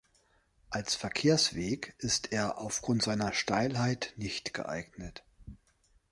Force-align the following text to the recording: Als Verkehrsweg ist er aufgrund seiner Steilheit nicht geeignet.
Als 0.71 0.95
Verkehrsweg 0.95 1.93
ist 1.99 2.31
er 2.31 2.57
aufgrund 2.57 3.03
seiner 3.03 3.33
Steilheit 3.33 4.13
nicht 4.17 4.51
geeignet. 4.51 5.23